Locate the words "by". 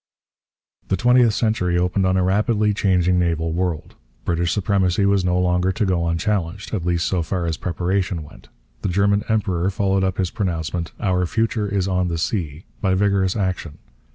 12.81-12.95